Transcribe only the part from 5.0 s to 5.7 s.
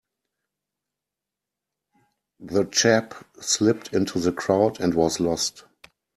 lost.